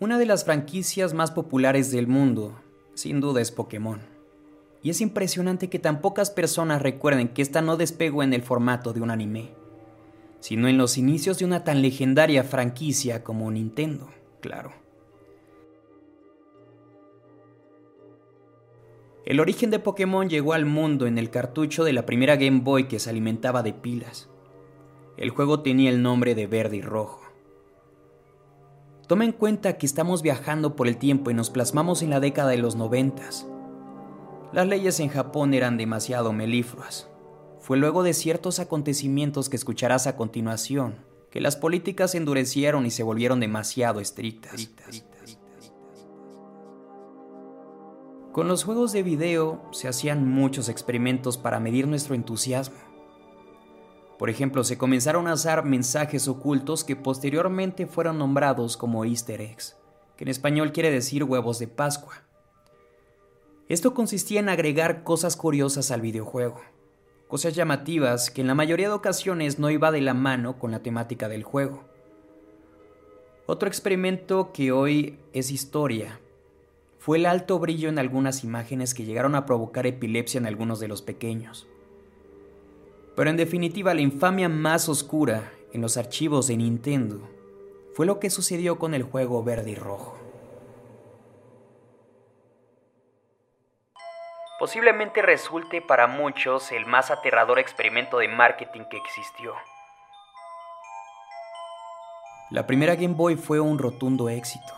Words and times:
Una 0.00 0.18
de 0.18 0.24
las 0.24 0.46
franquicias 0.46 1.12
más 1.12 1.30
populares 1.30 1.90
del 1.90 2.06
mundo, 2.06 2.58
sin 2.94 3.20
duda 3.20 3.42
es 3.42 3.52
Pokémon. 3.52 4.00
Y 4.82 4.88
es 4.88 5.02
impresionante 5.02 5.68
que 5.68 5.78
tan 5.78 6.00
pocas 6.00 6.30
personas 6.30 6.80
recuerden 6.80 7.28
que 7.28 7.42
esta 7.42 7.60
no 7.60 7.76
despegó 7.76 8.22
en 8.22 8.32
el 8.32 8.40
formato 8.40 8.94
de 8.94 9.02
un 9.02 9.10
anime, 9.10 9.52
sino 10.40 10.68
en 10.68 10.78
los 10.78 10.96
inicios 10.96 11.38
de 11.38 11.44
una 11.44 11.64
tan 11.64 11.82
legendaria 11.82 12.44
franquicia 12.44 13.22
como 13.22 13.50
Nintendo, 13.50 14.08
claro. 14.40 14.72
El 19.26 19.38
origen 19.38 19.70
de 19.70 19.80
Pokémon 19.80 20.30
llegó 20.30 20.54
al 20.54 20.64
mundo 20.64 21.06
en 21.06 21.18
el 21.18 21.28
cartucho 21.28 21.84
de 21.84 21.92
la 21.92 22.06
primera 22.06 22.36
Game 22.36 22.60
Boy 22.60 22.88
que 22.88 23.00
se 23.00 23.10
alimentaba 23.10 23.62
de 23.62 23.74
pilas. 23.74 24.30
El 25.18 25.28
juego 25.28 25.60
tenía 25.60 25.90
el 25.90 26.00
nombre 26.00 26.34
de 26.34 26.46
Verde 26.46 26.78
y 26.78 26.80
Rojo. 26.80 27.19
Toma 29.10 29.24
en 29.24 29.32
cuenta 29.32 29.76
que 29.76 29.86
estamos 29.86 30.22
viajando 30.22 30.76
por 30.76 30.86
el 30.86 30.96
tiempo 30.96 31.32
y 31.32 31.34
nos 31.34 31.50
plasmamos 31.50 32.02
en 32.02 32.10
la 32.10 32.20
década 32.20 32.50
de 32.50 32.58
los 32.58 32.76
noventas. 32.76 33.44
Las 34.52 34.68
leyes 34.68 35.00
en 35.00 35.08
Japón 35.08 35.52
eran 35.52 35.76
demasiado 35.76 36.32
melífluas. 36.32 37.08
Fue 37.58 37.76
luego 37.76 38.04
de 38.04 38.14
ciertos 38.14 38.60
acontecimientos 38.60 39.48
que 39.48 39.56
escucharás 39.56 40.06
a 40.06 40.14
continuación 40.14 40.94
que 41.32 41.40
las 41.40 41.56
políticas 41.56 42.12
se 42.12 42.18
endurecieron 42.18 42.86
y 42.86 42.92
se 42.92 43.02
volvieron 43.02 43.40
demasiado 43.40 43.98
estrictas. 43.98 44.70
Con 48.30 48.46
los 48.46 48.62
juegos 48.62 48.92
de 48.92 49.02
video 49.02 49.60
se 49.72 49.88
hacían 49.88 50.28
muchos 50.28 50.68
experimentos 50.68 51.36
para 51.36 51.58
medir 51.58 51.88
nuestro 51.88 52.14
entusiasmo. 52.14 52.89
Por 54.20 54.28
ejemplo, 54.28 54.64
se 54.64 54.76
comenzaron 54.76 55.28
a 55.28 55.32
usar 55.32 55.64
mensajes 55.64 56.28
ocultos 56.28 56.84
que 56.84 56.94
posteriormente 56.94 57.86
fueron 57.86 58.18
nombrados 58.18 58.76
como 58.76 59.06
easter 59.06 59.40
eggs, 59.40 59.78
que 60.18 60.24
en 60.24 60.28
español 60.28 60.72
quiere 60.72 60.90
decir 60.90 61.24
huevos 61.24 61.58
de 61.58 61.68
Pascua. 61.68 62.22
Esto 63.66 63.94
consistía 63.94 64.40
en 64.40 64.50
agregar 64.50 65.04
cosas 65.04 65.36
curiosas 65.36 65.90
al 65.90 66.02
videojuego, 66.02 66.60
cosas 67.28 67.54
llamativas 67.54 68.30
que 68.30 68.42
en 68.42 68.46
la 68.48 68.54
mayoría 68.54 68.88
de 68.88 68.94
ocasiones 68.94 69.58
no 69.58 69.70
iba 69.70 69.90
de 69.90 70.02
la 70.02 70.12
mano 70.12 70.58
con 70.58 70.70
la 70.70 70.80
temática 70.80 71.30
del 71.30 71.42
juego. 71.42 71.84
Otro 73.46 73.68
experimento 73.68 74.52
que 74.52 74.70
hoy 74.70 75.18
es 75.32 75.50
historia 75.50 76.20
fue 76.98 77.16
el 77.16 77.24
alto 77.24 77.58
brillo 77.58 77.88
en 77.88 77.98
algunas 77.98 78.44
imágenes 78.44 78.92
que 78.92 79.06
llegaron 79.06 79.34
a 79.34 79.46
provocar 79.46 79.86
epilepsia 79.86 80.36
en 80.36 80.44
algunos 80.44 80.78
de 80.78 80.88
los 80.88 81.00
pequeños. 81.00 81.66
Pero 83.20 83.28
en 83.28 83.36
definitiva, 83.36 83.92
la 83.92 84.00
infamia 84.00 84.48
más 84.48 84.88
oscura 84.88 85.52
en 85.74 85.82
los 85.82 85.98
archivos 85.98 86.46
de 86.46 86.56
Nintendo 86.56 87.28
fue 87.92 88.06
lo 88.06 88.18
que 88.18 88.30
sucedió 88.30 88.78
con 88.78 88.94
el 88.94 89.02
juego 89.02 89.44
verde 89.44 89.72
y 89.72 89.74
rojo. 89.74 90.16
Posiblemente 94.58 95.20
resulte 95.20 95.82
para 95.82 96.06
muchos 96.06 96.72
el 96.72 96.86
más 96.86 97.10
aterrador 97.10 97.58
experimento 97.58 98.16
de 98.16 98.28
marketing 98.28 98.84
que 98.90 98.96
existió. 98.96 99.52
La 102.48 102.66
primera 102.66 102.94
Game 102.94 103.16
Boy 103.16 103.36
fue 103.36 103.60
un 103.60 103.78
rotundo 103.78 104.30
éxito. 104.30 104.72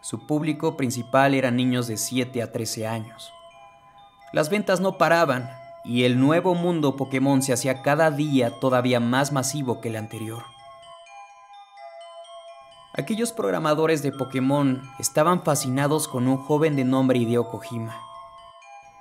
Su 0.00 0.26
público 0.26 0.78
principal 0.78 1.34
eran 1.34 1.56
niños 1.56 1.88
de 1.88 1.98
7 1.98 2.42
a 2.42 2.52
13 2.52 2.86
años. 2.86 3.30
Las 4.32 4.48
ventas 4.48 4.80
no 4.80 4.96
paraban 4.96 5.59
y 5.84 6.04
el 6.04 6.18
nuevo 6.20 6.54
mundo 6.54 6.96
Pokémon 6.96 7.42
se 7.42 7.52
hacía 7.52 7.82
cada 7.82 8.10
día 8.10 8.60
todavía 8.60 9.00
más 9.00 9.32
masivo 9.32 9.80
que 9.80 9.88
el 9.88 9.96
anterior. 9.96 10.42
Aquellos 12.92 13.32
programadores 13.32 14.02
de 14.02 14.12
Pokémon 14.12 14.82
estaban 14.98 15.42
fascinados 15.42 16.08
con 16.08 16.28
un 16.28 16.36
joven 16.36 16.76
de 16.76 16.84
nombre 16.84 17.18
Hideo 17.18 17.48
Kojima. 17.48 17.96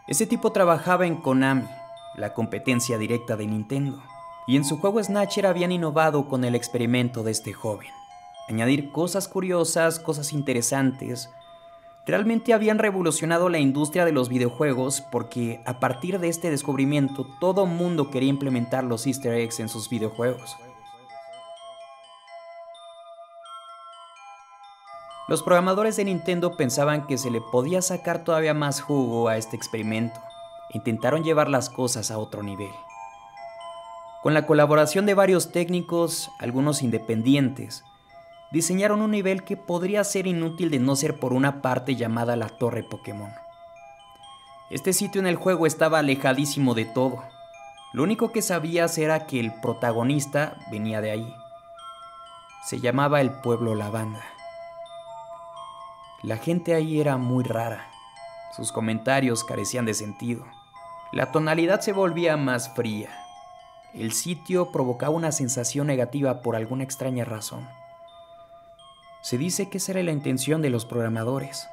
Ese 0.08 0.26
tipo 0.26 0.52
trabajaba 0.52 1.06
en 1.06 1.18
Konami, 1.18 1.68
la 2.16 2.34
competencia 2.34 2.98
directa 2.98 3.36
de 3.36 3.48
Nintendo, 3.48 4.02
y 4.48 4.58
en 4.58 4.64
su 4.64 4.80
juego 4.80 5.04
Snatcher 5.04 5.48
habían 5.48 5.72
innovado 5.72 6.28
con 6.28 6.44
el 6.44 6.56
experimento 6.56 7.24
de 7.24 7.32
este 7.32 7.54
joven. 7.54 7.90
Añadir 8.48 8.92
cosas 8.92 9.28
curiosas, 9.28 10.00
cosas 10.00 10.34
interesantes, 10.34 11.30
realmente 12.10 12.54
habían 12.54 12.80
revolucionado 12.80 13.50
la 13.50 13.60
industria 13.60 14.06
de 14.06 14.12
los 14.12 14.30
videojuegos 14.30 15.02
porque 15.12 15.62
a 15.66 15.80
partir 15.80 16.20
de 16.20 16.30
este 16.30 16.50
descubrimiento 16.50 17.28
todo 17.40 17.66
mundo 17.66 18.10
quería 18.10 18.30
implementar 18.30 18.84
los 18.84 19.06
easter 19.06 19.34
eggs 19.34 19.60
en 19.60 19.70
sus 19.70 19.90
videojuegos. 19.90 20.58
Los 25.28 25.44
programadores 25.44 25.96
de 25.96 26.06
Nintendo 26.06 26.58
pensaban 26.58 27.06
que 27.06 27.20
se 27.20 27.30
le 27.30 27.40
podía 27.40 27.84
sacar 27.84 28.24
todavía 28.24 28.56
más 28.56 28.82
jugo 28.82 29.28
a 29.28 29.38
este 29.38 29.56
experimento. 29.56 30.20
Intentaron 30.72 31.24
llevar 31.24 31.50
las 31.50 31.70
cosas 31.70 32.10
a 32.10 32.18
otro 32.18 32.42
nivel. 32.42 32.72
Con 34.24 34.34
la 34.34 34.48
colaboración 34.48 35.06
de 35.06 35.14
varios 35.14 35.52
técnicos, 35.52 36.32
algunos 36.40 36.82
independientes, 36.82 37.84
diseñaron 38.52 39.02
un 39.02 39.12
nivel 39.12 39.44
que 39.44 39.58
podría 39.58 40.04
ser 40.04 40.28
inútil 40.28 40.72
de 40.72 40.80
no 40.80 40.96
ser 40.96 41.20
por 41.20 41.34
una 41.34 41.62
parte 41.62 41.96
llamada 41.96 42.36
la 42.36 42.50
Torre 42.50 42.84
Pokémon. 42.84 43.32
Este 44.70 44.94
sitio 44.94 45.20
en 45.20 45.28
el 45.28 45.36
juego 45.36 45.66
estaba 45.66 46.00
alejadísimo 46.00 46.74
de 46.76 46.86
todo. 46.86 47.24
Lo 47.92 48.04
único 48.04 48.32
que 48.32 48.42
sabías 48.42 48.98
era 48.98 49.26
que 49.26 49.40
el 49.40 49.54
protagonista 49.62 50.58
venía 50.72 51.02
de 51.02 51.12
ahí. 51.12 51.34
Se 52.66 52.80
llamaba 52.80 53.22
el 53.22 53.32
pueblo 53.32 53.74
Lavanda. 53.74 54.22
La 56.22 56.38
gente 56.38 56.76
ahí 56.76 57.00
era 57.00 57.18
muy 57.18 57.44
rara. 57.44 57.90
Sus 58.56 58.72
comentarios 58.72 59.44
carecían 59.44 59.86
de 59.86 59.94
sentido. 59.94 60.46
La 61.12 61.32
tonalidad 61.32 61.80
se 61.82 61.94
volvía 61.94 62.38
más 62.38 62.76
fría. 62.76 63.10
El 63.94 64.12
sitio 64.12 64.72
provocaba 64.72 65.16
una 65.16 65.32
sensación 65.32 65.88
negativa 65.88 66.42
por 66.42 66.56
alguna 66.56 66.84
extraña 66.84 67.26
razón. 67.26 67.68
Se 69.22 69.38
dice 69.38 69.70
que 69.70 69.80
esa 69.80 69.92
era 69.92 70.04
la 70.04 70.12
intención 70.12 70.62
de 70.62 70.70
los 70.70 70.86
programadores, 70.86 71.68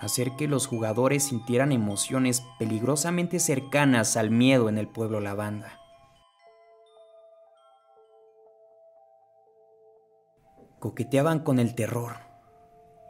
hacer 0.00 0.32
que 0.32 0.48
los 0.48 0.66
jugadores 0.66 1.24
sintieran 1.24 1.72
emociones 1.72 2.42
peligrosamente 2.58 3.38
cercanas 3.38 4.16
al 4.16 4.30
miedo 4.30 4.68
en 4.68 4.78
el 4.78 4.88
pueblo 4.88 5.20
lavanda. 5.20 5.78
Coqueteaban 10.78 11.40
con 11.40 11.58
el 11.58 11.74
terror, 11.74 12.16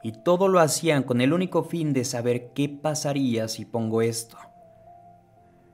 y 0.02 0.12
todo 0.12 0.48
lo 0.48 0.60
hacían 0.60 1.02
con 1.02 1.20
el 1.20 1.32
único 1.32 1.64
fin 1.64 1.92
de 1.92 2.04
saber 2.04 2.52
qué 2.54 2.68
pasaría 2.68 3.48
si 3.48 3.64
pongo 3.64 4.02
esto. 4.02 4.36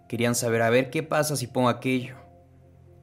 Querían 0.07 0.35
saber 0.35 0.63
a 0.63 0.71
ver 0.71 0.91
qué 0.91 1.03
pasa 1.03 1.37
si 1.37 1.47
pongo 1.47 1.69
aquello. 1.69 2.17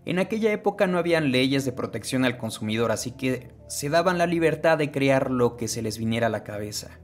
En 0.08 0.20
aquella 0.20 0.54
época 0.54 0.88
no 0.88 1.00
habían 1.00 1.34
leyes 1.34 1.66
de 1.66 1.74
protección 1.74 2.24
al 2.24 2.38
consumidor, 2.38 2.94
así 2.94 3.12
que 3.12 3.52
se 3.68 3.90
daban 3.90 4.18
la 4.18 4.26
libertad 4.26 4.78
de 4.78 4.90
crear 4.90 5.30
lo 5.30 5.58
que 5.58 5.68
se 5.68 5.82
les 5.82 5.98
viniera 5.98 6.28
a 6.28 6.30
la 6.30 6.46
cabeza. 6.46 7.02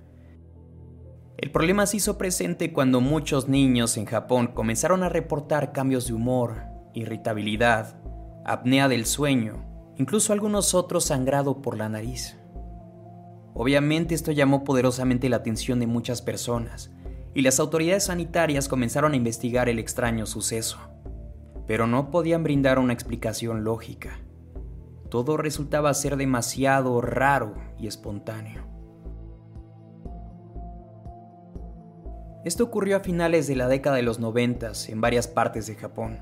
El 1.36 1.52
problema 1.52 1.86
se 1.86 1.98
hizo 1.98 2.18
presente 2.18 2.72
cuando 2.72 3.02
muchos 3.02 3.50
niños 3.50 3.98
en 3.98 4.06
Japón 4.06 4.52
comenzaron 4.54 5.04
a 5.04 5.10
reportar 5.10 5.74
cambios 5.74 6.08
de 6.08 6.14
humor, 6.14 6.62
irritabilidad, 6.94 8.02
apnea 8.46 8.88
del 8.88 9.06
sueño, 9.06 9.66
incluso 9.98 10.32
algunos 10.32 10.74
otros 10.74 11.04
sangrado 11.04 11.62
por 11.62 11.78
la 11.78 11.90
nariz. 11.90 12.38
Obviamente 13.54 14.16
esto 14.16 14.32
llamó 14.32 14.64
poderosamente 14.64 15.28
la 15.28 15.36
atención 15.36 15.82
de 15.82 15.88
muchas 15.88 16.22
personas, 16.22 16.90
y 17.34 17.42
las 17.42 17.60
autoridades 17.60 18.06
sanitarias 18.06 18.70
comenzaron 18.70 19.12
a 19.12 19.18
investigar 19.18 19.68
el 19.68 19.80
extraño 19.80 20.26
suceso 20.26 20.93
pero 21.68 21.88
no 21.88 22.12
podían 22.12 22.44
brindar 22.44 22.80
una 22.80 22.94
explicación 22.94 23.64
lógica. 23.64 24.20
Todo 25.10 25.38
resultaba 25.38 25.94
ser 25.94 26.18
demasiado 26.18 27.00
raro 27.02 27.56
y 27.78 27.88
espontáneo. 27.88 28.64
Esto 32.44 32.66
ocurrió 32.66 32.98
a 32.98 33.00
finales 33.00 33.48
de 33.48 33.56
la 33.56 33.68
década 33.68 33.96
de 33.96 34.04
los 34.04 34.20
noventas 34.20 34.90
en 34.90 35.00
varias 35.00 35.28
partes 35.28 35.66
de 35.68 35.76
Japón. 35.76 36.20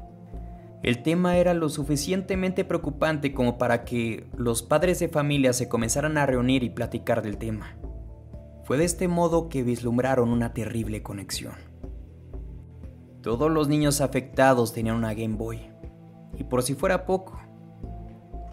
El 0.83 1.03
tema 1.03 1.38
era 1.38 1.53
lo 1.53 1.69
suficientemente 1.69 2.65
preocupante 2.65 3.33
como 3.33 3.57
para 3.57 3.85
que 3.85 4.27
los 4.35 4.61
padres 4.61 4.99
de 4.99 5.09
familia 5.09 5.53
se 5.53 5.69
comenzaran 5.69 6.17
a 6.17 6.25
reunir 6.25 6.63
y 6.63 6.69
platicar 6.69 7.21
del 7.21 7.37
tema. 7.37 7.75
Fue 8.63 8.77
de 8.77 8.85
este 8.85 9.07
modo 9.07 9.49
que 9.49 9.63
vislumbraron 9.63 10.29
una 10.29 10.53
terrible 10.53 11.01
conexión. 11.01 11.70
Todos 13.21 13.51
los 13.51 13.68
niños 13.68 14.01
afectados 14.01 14.73
tenían 14.73 14.95
una 14.95 15.13
Game 15.13 15.35
Boy. 15.35 15.69
Y 16.38 16.44
por 16.44 16.63
si 16.63 16.73
fuera 16.73 17.06
poco, 17.06 17.39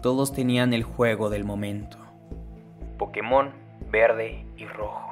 todos 0.01 0.31
tenían 0.31 0.73
el 0.73 0.83
juego 0.83 1.31
del 1.31 1.43
momento. 1.43 1.97
Pokémon 2.99 3.51
verde 3.91 4.45
y 4.57 4.65
rojo. 4.65 5.09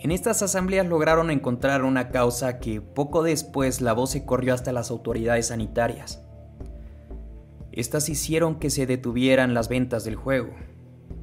En 0.00 0.10
estas 0.10 0.42
asambleas 0.42 0.86
lograron 0.86 1.30
encontrar 1.30 1.84
una 1.84 2.10
causa 2.10 2.58
que 2.58 2.80
poco 2.80 3.22
después 3.22 3.80
la 3.80 3.92
voz 3.92 4.10
se 4.10 4.24
corrió 4.24 4.52
hasta 4.54 4.72
las 4.72 4.90
autoridades 4.90 5.48
sanitarias. 5.48 6.24
Estas 7.70 8.08
hicieron 8.08 8.58
que 8.58 8.70
se 8.70 8.86
detuvieran 8.86 9.54
las 9.54 9.68
ventas 9.68 10.04
del 10.04 10.16
juego, 10.16 10.50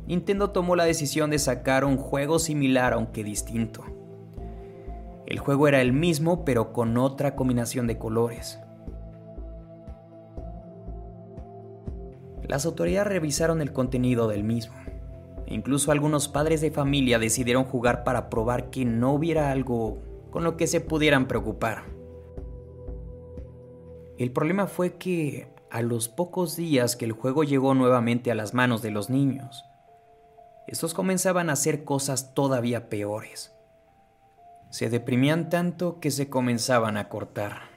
Nintendo 0.07 0.51
tomó 0.51 0.75
la 0.75 0.85
decisión 0.85 1.31
de 1.31 1.39
sacar 1.39 1.83
un 1.83 1.97
juego 1.97 2.37
similar 2.37 2.93
aunque 2.93 3.23
distinto. 3.23 3.83
El 5.25 5.39
juego 5.39 5.67
era 5.67 5.81
el 5.81 5.93
mismo 5.93 6.45
pero 6.45 6.71
con 6.71 6.97
otra 6.97 7.35
combinación 7.35 7.87
de 7.87 7.97
colores. 7.97 8.59
Las 12.47 12.65
autoridades 12.65 13.07
revisaron 13.07 13.61
el 13.61 13.73
contenido 13.73 14.27
del 14.27 14.43
mismo. 14.43 14.75
Incluso 15.47 15.91
algunos 15.91 16.27
padres 16.27 16.61
de 16.61 16.71
familia 16.71 17.19
decidieron 17.19 17.63
jugar 17.63 18.03
para 18.03 18.29
probar 18.29 18.69
que 18.69 18.85
no 18.85 19.13
hubiera 19.13 19.51
algo 19.51 19.97
con 20.29 20.43
lo 20.43 20.57
que 20.57 20.67
se 20.67 20.81
pudieran 20.81 21.27
preocupar. 21.27 21.83
El 24.17 24.31
problema 24.31 24.67
fue 24.67 24.95
que 24.97 25.47
a 25.69 25.81
los 25.81 26.07
pocos 26.07 26.55
días 26.55 26.95
que 26.95 27.05
el 27.05 27.11
juego 27.11 27.43
llegó 27.43 27.73
nuevamente 27.73 28.31
a 28.31 28.35
las 28.35 28.53
manos 28.53 28.81
de 28.81 28.91
los 28.91 29.09
niños, 29.09 29.65
estos 30.67 30.93
comenzaban 30.93 31.49
a 31.49 31.53
hacer 31.53 31.83
cosas 31.83 32.33
todavía 32.33 32.89
peores. 32.89 33.54
Se 34.69 34.89
deprimían 34.89 35.49
tanto 35.49 35.99
que 35.99 36.11
se 36.11 36.29
comenzaban 36.29 36.97
a 36.97 37.09
cortar. 37.09 37.69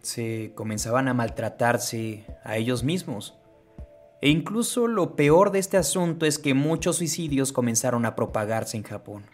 Se 0.00 0.52
comenzaban 0.54 1.08
a 1.08 1.14
maltratarse 1.14 2.26
a 2.44 2.56
ellos 2.56 2.84
mismos. 2.84 3.38
E 4.20 4.28
incluso 4.28 4.86
lo 4.86 5.16
peor 5.16 5.50
de 5.50 5.58
este 5.58 5.76
asunto 5.76 6.24
es 6.26 6.38
que 6.38 6.54
muchos 6.54 6.96
suicidios 6.96 7.52
comenzaron 7.52 8.06
a 8.06 8.14
propagarse 8.14 8.76
en 8.76 8.82
Japón. 8.82 9.24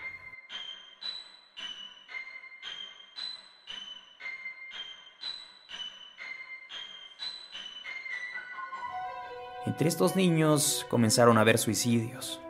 Entre 9.64 9.88
estos 9.88 10.16
niños 10.16 10.84
comenzaron 10.90 11.38
a 11.38 11.42
haber 11.42 11.56
suicidios, 11.56 12.40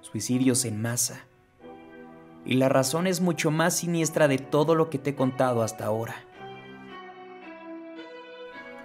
suicidios 0.00 0.64
en 0.64 0.80
masa. 0.80 1.26
Y 2.46 2.54
la 2.54 2.68
razón 2.68 3.06
es 3.06 3.20
mucho 3.20 3.50
más 3.50 3.76
siniestra 3.76 4.28
de 4.28 4.38
todo 4.38 4.74
lo 4.74 4.88
que 4.88 4.98
te 4.98 5.10
he 5.10 5.14
contado 5.14 5.62
hasta 5.62 5.84
ahora. 5.84 6.14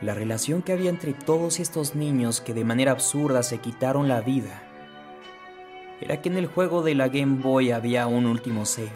La 0.01 0.15
relación 0.15 0.63
que 0.63 0.73
había 0.73 0.89
entre 0.89 1.13
todos 1.13 1.59
estos 1.59 1.95
niños 1.95 2.41
que 2.41 2.53
de 2.53 2.65
manera 2.65 2.91
absurda 2.91 3.43
se 3.43 3.59
quitaron 3.59 4.07
la 4.07 4.19
vida 4.19 4.63
era 6.01 6.19
que 6.21 6.29
en 6.29 6.37
el 6.37 6.47
juego 6.47 6.81
de 6.81 6.95
la 6.95 7.07
Game 7.07 7.41
Boy 7.41 7.71
había 7.71 8.07
un 8.07 8.25
último 8.25 8.65
save. 8.65 8.91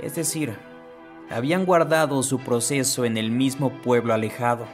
Es 0.00 0.14
decir, 0.14 0.56
habían 1.30 1.66
guardado 1.66 2.22
su 2.22 2.38
proceso 2.38 3.04
en 3.04 3.18
el 3.18 3.30
mismo 3.30 3.70
pueblo 3.82 4.14
alejado 4.14 4.66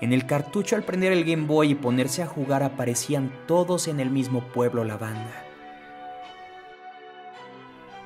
en 0.00 0.12
el 0.12 0.26
cartucho 0.26 0.76
al 0.76 0.84
prender 0.84 1.12
el 1.12 1.24
Game 1.24 1.46
Boy 1.46 1.72
y 1.72 1.74
ponerse 1.74 2.22
a 2.22 2.26
jugar 2.26 2.62
aparecían 2.62 3.32
todos 3.46 3.88
en 3.88 3.98
el 3.98 4.10
mismo 4.10 4.42
pueblo 4.42 4.84
la 4.84 4.96
banda. 4.96 5.47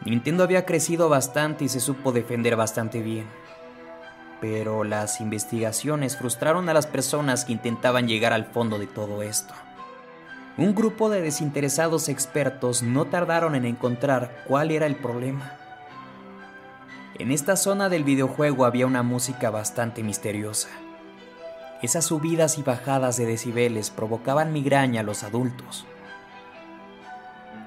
Nintendo 0.05 0.43
había 0.43 0.67
crecido 0.67 1.09
bastante 1.09 1.65
y 1.65 1.69
se 1.69 1.81
supo 1.81 2.13
defender 2.13 2.57
bastante 2.57 3.01
bien. 3.01 3.27
Pero 4.41 4.83
las 4.83 5.21
investigaciones 5.21 6.17
frustraron 6.17 6.69
a 6.69 6.75
las 6.75 6.87
personas 6.87 7.45
que 7.45 7.53
intentaban 7.53 8.09
llegar 8.09 8.33
al 8.33 8.47
fondo 8.47 8.79
de 8.79 8.89
todo 8.89 9.23
esto. 9.23 9.55
Un 10.59 10.75
grupo 10.75 11.09
de 11.09 11.23
desinteresados 11.23 12.09
expertos 12.09 12.83
no 12.83 13.07
tardaron 13.07 13.55
en 13.55 13.65
encontrar 13.65 14.45
cuál 14.47 14.71
era 14.71 14.87
el 14.87 14.97
problema. 14.97 15.57
En 17.19 17.31
esta 17.31 17.57
zona 17.57 17.89
del 17.89 18.05
videojuego 18.05 18.65
había 18.65 18.87
una 18.87 19.03
música 19.03 19.51
bastante 19.51 20.03
misteriosa. 20.03 20.69
Esas 21.81 22.05
subidas 22.05 22.59
y 22.59 22.63
bajadas 22.63 23.17
de 23.17 23.27
decibeles 23.27 23.91
provocaban 23.91 24.53
migraña 24.53 25.01
a 25.01 25.05
los 25.05 25.23
adultos. 25.23 25.87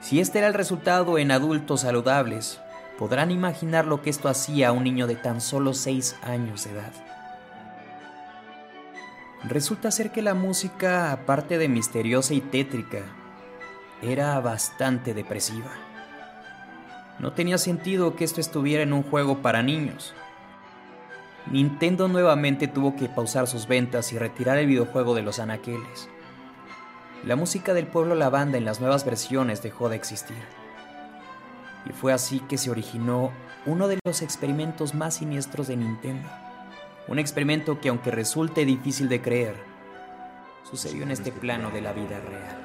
Si 0.05 0.19
este 0.19 0.37
era 0.37 0.47
el 0.47 0.53
resultado 0.53 1.17
en 1.17 1.31
adultos 1.31 1.81
saludables, 1.81 2.61
podrán 2.99 3.31
imaginar 3.31 3.87
lo 3.87 4.03
que 4.03 4.11
esto 4.11 4.29
hacía 4.29 4.67
a 4.67 4.71
un 4.71 4.83
niño 4.83 5.07
de 5.07 5.15
tan 5.15 5.41
solo 5.41 5.73
6 5.73 6.17
años 6.21 6.63
de 6.63 6.73
edad. 6.73 6.93
Resulta 9.45 9.89
ser 9.89 10.11
que 10.11 10.21
la 10.21 10.35
música, 10.35 11.11
aparte 11.11 11.57
de 11.57 11.69
misteriosa 11.69 12.35
y 12.35 12.41
tétrica, 12.41 13.01
era 14.03 14.39
bastante 14.41 15.15
depresiva. 15.15 15.71
No 17.17 17.33
tenía 17.33 17.57
sentido 17.57 18.15
que 18.15 18.25
esto 18.25 18.39
estuviera 18.39 18.83
en 18.83 18.93
un 18.93 19.01
juego 19.01 19.41
para 19.41 19.63
niños, 19.63 20.13
Nintendo 21.51 22.07
nuevamente 22.07 22.67
tuvo 22.67 22.95
que 22.95 23.09
pausar 23.09 23.47
sus 23.47 23.67
ventas 23.67 24.13
y 24.13 24.19
retirar 24.19 24.59
el 24.59 24.67
videojuego 24.67 25.15
de 25.15 25.23
los 25.23 25.39
anaqueles. 25.39 26.09
La 27.25 27.36
música 27.36 27.74
del 27.74 27.88
pueblo 27.88 28.13
lavanda 28.13 28.60
en 28.60 28.66
las 28.66 28.80
nuevas 28.80 29.04
versiones 29.04 29.63
dejó 29.63 29.89
de 29.89 29.95
existir. 29.95 30.38
Y 31.89 31.92
fue 31.92 32.13
así 32.13 32.39
que 32.42 32.60
se 32.60 32.69
originó 32.69 33.31
uno 33.66 33.88
de 33.88 33.98
los 34.06 34.22
experimentos 34.22 34.94
más 34.94 35.16
siniestros 35.16 35.68
de 35.68 35.75
Nintendo. 35.75 36.30
Un 37.07 37.18
experimento 37.18 37.81
que 37.81 37.89
aunque 37.89 38.12
resulte 38.12 38.63
difícil 38.63 39.10
de 39.10 39.24
creer, 39.24 39.56
sucedió 40.69 41.01
en 41.01 41.10
este 41.10 41.31
plano 41.31 41.72
de 41.72 41.81
la 41.81 41.94
vida 41.94 42.19
real. 42.19 42.64